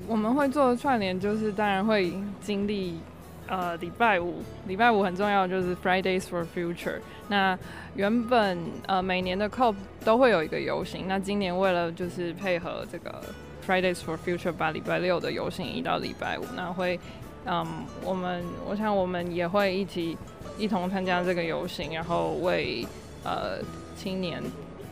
[0.08, 3.00] 我们会做的串联就是当然会经历
[3.48, 7.00] 呃礼拜五，礼拜五很重要，就是 Fridays for Future。
[7.30, 7.58] 那
[7.96, 13.24] 原本呃每年的 COP 都会有一个游行，那今年为了就是配合这个。
[13.66, 17.00] Fridays for Future 把礼拜六的游行一到礼拜五，那会，
[17.46, 17.66] 嗯，
[18.04, 20.18] 我们我想我们也会一起
[20.58, 22.86] 一同参加这个游行，然后为
[23.24, 23.60] 呃
[23.96, 24.42] 青年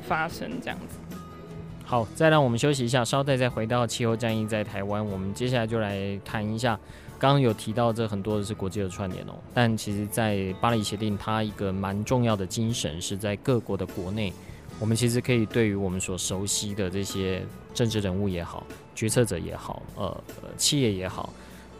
[0.07, 0.97] 发声这样子。
[1.83, 5.03] 好，再让我们休息一下，稍待再回到气候战役在台湾。
[5.03, 6.79] 我们接下来就来谈一下，
[7.17, 14.31] 刚刚有提到这很多的是国际的串联哦，但其实，在巴黎协定它一个蛮重要的精神是在各国的国内。
[14.79, 18.65] 我们其实可以对于我们所熟悉的这些政治人物也好、
[18.95, 20.23] 决策者也好、呃，
[20.57, 21.29] 企业也好、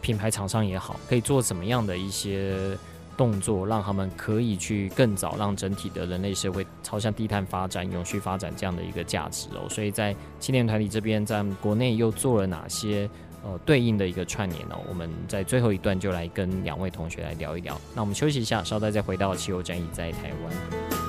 [0.00, 2.76] 品牌厂商也好，可以做怎么样的一些
[3.16, 9.66] 动作，让他们可以去更早让整体的人类社会朝向低碳发展、永续发展这样的一个价值哦。
[9.68, 13.08] 所以在青年团体这边，在国内又做了哪些
[13.42, 14.76] 呃对应的一个串联呢？
[14.88, 17.78] 我们在最后一段就来跟两位同学来聊一聊。
[17.94, 20.99] 那我们休息一下，稍待再回到气候战役在台湾。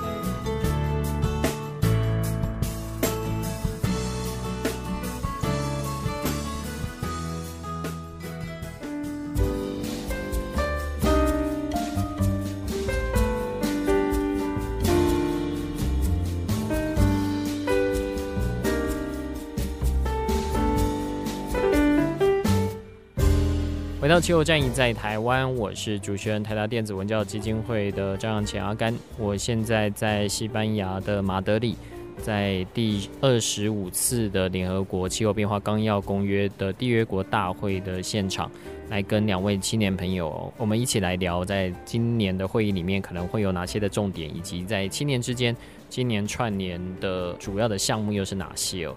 [24.22, 28.96] 气候战役在台湾，我是主持人台达电子文教基金会的张扬前阿甘。
[29.18, 31.76] 我现在在西班牙的马德里，
[32.18, 38.48] 在第二十五次的联合国气候变化纲要公约的缔约国大会的现场，
[38.90, 45.54] 来跟两位青年朋友，我们一起来聊，在今年的会议里面可能会有哪些的重点，以及在青年之间，
[45.88, 48.94] 今年串联的主要的项目又是哪些哦？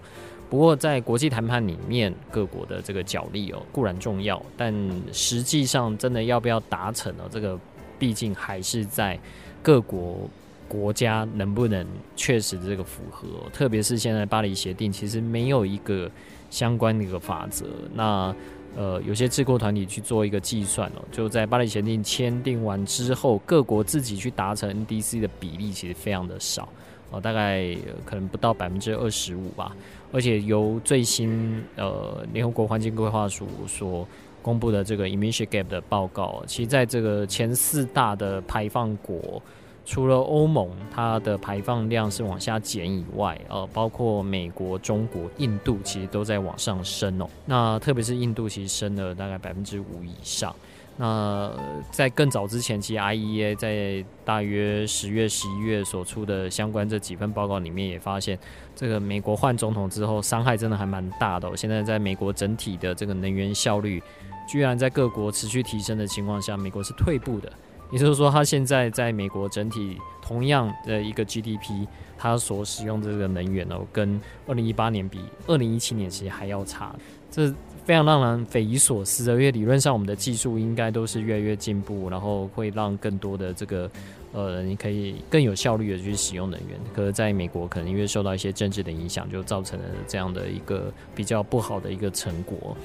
[0.50, 4.74] 不过，在国际谈判里面，各国的这个角力哦固然重要，但
[5.12, 7.28] 实际上真的要不要达成哦？
[7.32, 7.60] 这个
[7.98, 9.20] 毕竟还是在
[9.62, 10.30] 各国
[10.68, 11.86] 国家能不能
[12.16, 13.28] 确实这个符合。
[13.52, 16.10] 特别是现在巴黎协定其实没有一个
[16.50, 17.66] 相关的一个法则。
[17.94, 18.34] 那
[18.78, 26.68] 呃，有些智库团体去做一个计算哦，就在巴黎协定签订完之后，各国自己去达成 NDC 的比例其实非常的少
[27.12, 27.76] 哦，大概
[28.06, 29.76] 可能不到百分之二十五吧。
[30.12, 34.08] 而且由最新呃联合国环境规划署所
[34.42, 39.42] 公布的这个 emission gap 的报告，其实在这个前四大的排放国，
[39.86, 47.28] 除了欧盟它的排放量是往下减以外，呃，包括美国、中国、印度其实都在往上升哦。
[47.46, 50.56] 那特别是印度，其实升了大概百分之五以上。
[50.98, 51.52] 那
[51.92, 58.40] 在更早之前，其实 IEA 在大约十月、十一月所出的相关这几份报告里面，也发现
[58.74, 61.56] 这个美国换总统之后，伤害真的还蛮大的。
[61.58, 64.02] 现在在美国整体的这个能源效率，
[64.48, 67.52] 居然在各国持续提升的情况下，美国是退步的。
[67.92, 71.86] 也就是说，它现在在美国整体同样的一个 GDP，
[72.18, 76.96] 它所使用这个能源哦，跟二零一八年比，二零一七年其实还要差。
[77.30, 77.54] 这
[77.86, 83.90] 非常让人匪夷所思的，因为理论上我们的技术应该都是越来越进步，然后会让更多的这个
[84.34, 86.80] 呃，你可以更有效率的去使用能源。
[86.96, 92.76] 可是在美国，可能因为受到一些政治的影响，就造成了这样的一个比较不好的一个成果。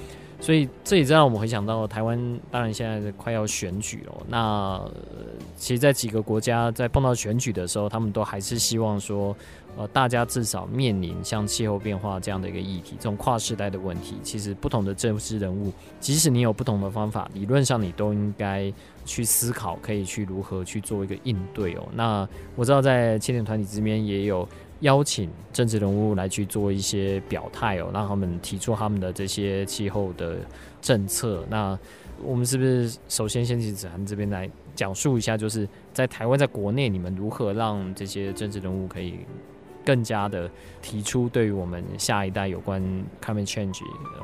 [0.41, 4.25] 所以这也让我们回想到台湾，当然现在快要选举了。
[4.27, 4.83] 那、
[5.55, 9.35] 其实，在几个国家在碰到选举的时候，他们都还是希望说，
[9.77, 18.73] 呃，大家至少面临像气候变化这样的一个议题，这种跨世代的问题，其实不同的政治人物，即使你有不同的方法，理论上你都应该
[19.05, 21.87] 去思考，可以去如何去做一个应对哦。
[21.93, 24.49] 那我知道在青年团体这边也有。
[24.81, 30.37] 邀请政治人物来去做一些表态哦，让他们提出他们的这些气候的
[30.81, 31.43] 政策。
[31.49, 31.77] 那
[32.23, 39.15] 我们是不是首先先请子涵这边来讲述一下，就是在台湾在国内，你们如何让这些政治人物可以
[39.83, 40.49] 更加的
[40.81, 42.81] 提出对于我们下一代有关
[43.23, 43.81] climate change，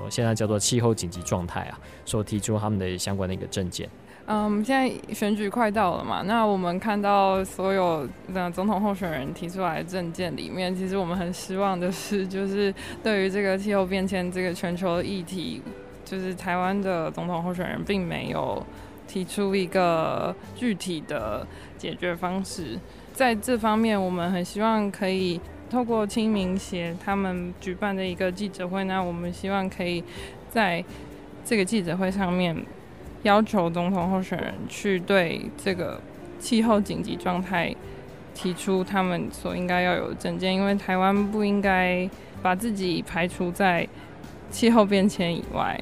[0.09, 3.89] 现在叫做气候紧急状态啊，所提出他们的相关的一个政见。
[4.29, 15.61] 嗯，现在选举快到了嘛，那我们看到所有的总统候选人提出来的政见里面，其实我们很失望的是，就是对于这个气候变迁这个全球议题，
[16.03, 18.61] 就是台湾的总统候选人并没有
[19.07, 21.47] 提出一个具体的
[21.77, 22.77] 解决方式。
[23.13, 30.03] 在这方面，我们很希望可以透过青民协他们举办的一个记者会，那我们希望可以
[30.49, 30.83] 在
[31.45, 32.53] 这个记者会上面。
[33.27, 35.99] 要求总统候选人去对这个
[36.39, 37.75] 气候紧急状态
[38.33, 42.09] 提出他们所应该要有的政见，因为台湾不应该
[42.41, 43.85] 把自己排除在
[44.49, 45.77] 气候变迁以外。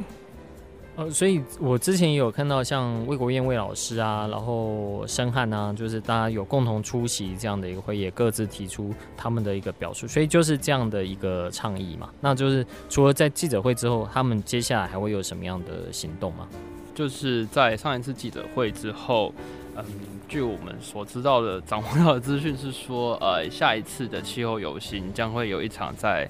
[0.95, 12.09] 呃，所以我之前也有看到像魏国燕魏老师啊，然后申汉啊，就是大家有共同出席这样的一个会议，各自提出他们的一个表述，所以就是这样的一个倡议嘛。
[12.21, 16.47] 那就是除了在记者会之后，他们接下来还会有什么样的行动吗？
[16.95, 19.33] 就是在上一次记者会之后，
[19.75, 19.83] 嗯，
[20.29, 26.25] 据我们所知道的、掌握到的资讯是说，呃，下一次的气候游行将会有一场在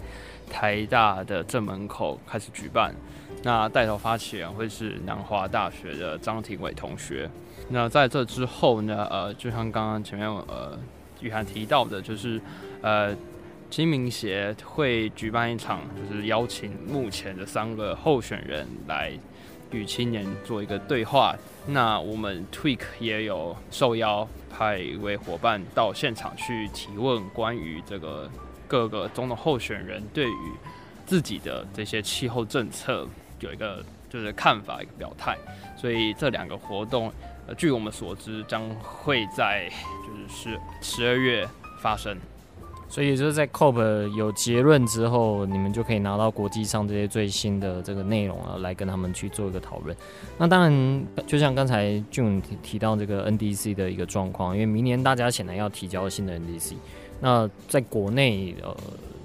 [0.49, 2.95] 台大的正门口开始举办。
[3.43, 7.30] 那带头发起人会是南华大学的张庭伟同学。
[7.70, 10.76] 那在这之后呢，呃，就像刚刚前面呃
[11.22, 12.41] 雨涵提到的，就是
[12.82, 13.16] 呃
[13.70, 19.13] 清明协会举办一场，就是邀请目前的三个候选人来。
[19.72, 21.36] 与青年做一个对话，
[21.68, 28.30] 那我们 Tweak 也有受邀派一位伙伴到现场去提问，关于这个
[28.68, 30.51] 各个总统候选人对于
[31.05, 33.07] 自己的这些气候政策
[33.39, 35.38] 有一个就是看法一个表态，
[35.76, 37.11] 所以这两个活动，
[37.47, 39.70] 呃，据我们所知将会在
[40.05, 41.47] 就是十十二月
[41.82, 42.18] 发生。
[42.88, 49.96] 所以就是在 COP 有结论之后，你们就可以拿到国际上这些最新的这个内容啊，来跟他们去做一个讨论。
[50.38, 56.74] 那当然，就像刚才俊提提到这个 NDC 的一个状况，因为明年大家显然要提交新的 NDC。
[57.20, 58.76] 那在国内，呃，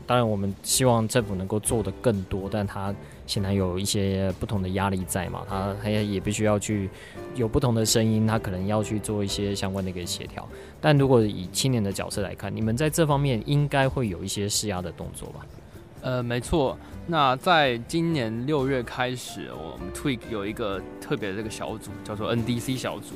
[0.06, 2.94] 当然我们希望政府能够做的更多，但它
[3.30, 6.90] 显然有一些不同的压力在嘛，他他也必须要去
[7.36, 10.44] 有不同的声音，他可能要去做一些相关的一个协调。
[10.80, 15.46] 但如果以青年的角色来看，你们在这方面应该会有一些施压的动作吧？
[16.02, 16.76] 呃，没错。
[17.06, 23.14] 那在今年六月开始，我们 Tweak 有一个特别的这个小组，叫做 NDC 小组。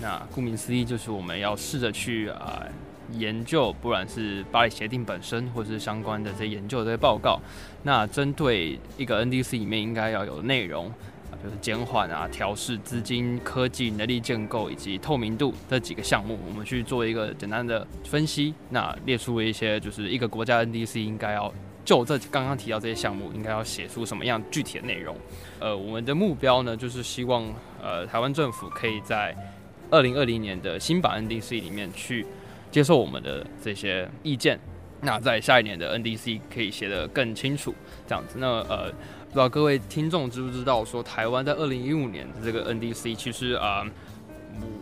[0.00, 2.64] 那顾名思义，就是我们要试着去啊、
[3.12, 7.38] 研究，不管是巴黎协定本身，或是相关的这些研究的这些报告。
[7.84, 10.88] 那针对一个 NDC 里面应该要有内容
[11.30, 18.52] 啊，比如减缓啊、调试资金、科技、能力建构以及透明度这几个项目，我们去做一个简单的分析。
[18.70, 21.52] 那列出一些，就是一个国家 NDC 应该要。
[21.84, 25.14] 就这刚刚提到这些项目，应该要写出什么样具体的内容？
[25.60, 27.44] 呃，我们的目标呢，就是希望
[27.78, 29.36] 呃台湾政府可以在
[29.90, 32.24] 二零二零年的新版 NDC 里面去
[32.70, 34.58] 接受我们的这些意见。
[35.04, 37.74] 那在下一年的 NDC 可以写得更清楚，
[38.08, 38.36] 这样子。
[38.38, 43.86] 那呃，不知道各位听众知不知道，说台湾在二零一五年的这个 NDC，其实啊，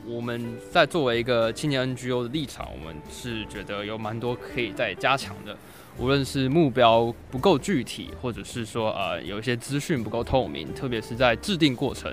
[0.07, 5.57] 我我们在作为一个青年 NGO 的立场，我们是觉得有蛮多可以再加强的。
[5.99, 12.11] 无论是目标不够具体，或者是说呃有一些资讯不够透明，特别是在制定过程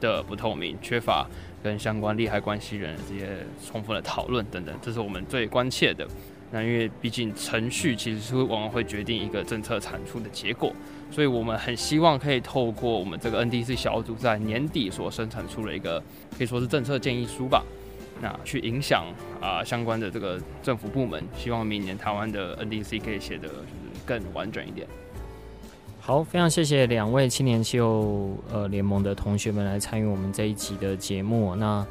[0.00, 1.24] 的不透明，缺乏
[1.62, 6.04] 跟相关利害关系人这些充分的讨论等等，这是我们最关切的。
[6.52, 10.70] 那因为毕竟程序其实是往往会决定一个政策产出的结果，
[11.10, 15.98] 所以我们很希望可以透过我们这个 NDC 小组在年底所生产出了一个
[16.36, 17.64] 可以说是政策建议书吧。
[18.20, 19.06] 那去影响
[19.40, 24.86] 啊、相关的这个政府部门，希望明年台湾的 NDC 可以写得就是更完整一点。
[25.98, 31.56] 好，非常谢谢两位青年气候呃联盟的同学们来参与我们这一集的节目。
[31.56, 31.84] 那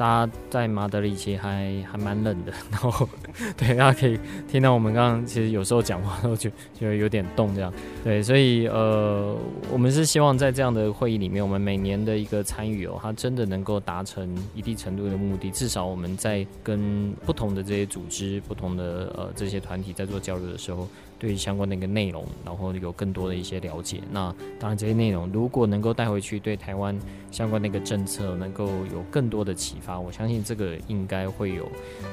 [0.00, 3.06] 大家在马德里其实还还蛮冷的， 然后
[3.54, 7.70] 对大家可以听到我们刚刚其实有时候讲话都就就有点冻这样，
[8.02, 9.36] 对，所以呃
[9.70, 20.88] 我们是希望在这样的会议里面，我们每年的一个参与哦，它真的能够达成一定程度的目的，至少我们在跟不同的这些组织、不同的呃这些团体在做交流的时候。
[21.20, 24.00] 对相关的一个内容，然后有更多的一些了解。
[24.10, 26.98] 那当然，这些内容如果能够带回去，对台湾
[27.30, 31.70] 相关的一个政策能够有更多的启发，我相信这个应该会有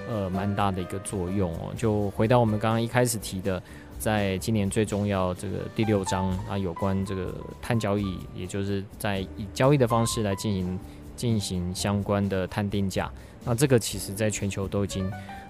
[0.10, 1.74] 呃蛮大的一个作用哦。
[1.78, 3.64] 就回到我们刚刚一开始提的，
[3.98, 10.80] 在今年最重要这个第六章啊，有关这个碳交易，也就是在以交易的方式来进行
[11.16, 13.10] 进行相关的碳定价。
[13.46, 15.10] 那这个其实在全球都已经。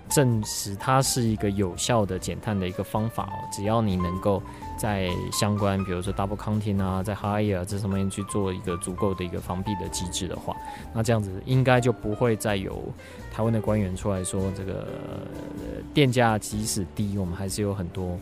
[0.10, 4.42] 证实它是一个有效的减碳的一个方法哦，只要你能够
[4.78, 10.56] 在相关，比如说 double counting 啊，在 higher 这上面去做一个足够的一个防避的机制的话，
[10.94, 12.82] 那这样子应该就不会再有
[13.34, 14.88] 台湾的官员出来说这个
[15.94, 18.18] 电价即使低，我们还是有很多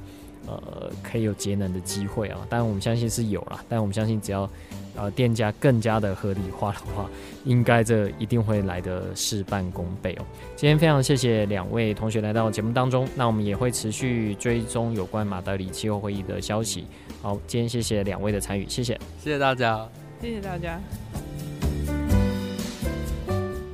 [0.48, 2.40] 呃可以有节能的机会啊。
[2.50, 4.50] 当然我们相信是有啦，但我们相信只要。
[4.98, 7.06] 呃，店家更加的合理化的话，
[7.44, 10.24] 应该这一定会来的事半功倍哦。
[10.56, 16.86] 今天非常谢谢两位同学来到节目当中，那我们也会持续追踪有关马德里气候会议的消息。
[17.22, 19.86] 好，今天谢谢两位的参与，谢谢，谢谢大家，
[20.22, 20.80] 谢谢大家。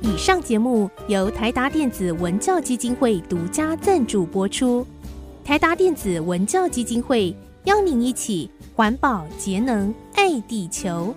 [0.00, 4.84] 以上节目由台达电子文教基金会独家赞助播出，
[5.44, 7.34] 台达电子文教基金会
[7.64, 9.92] 邀您一起环保节能。
[10.22, 11.12] 爱地球。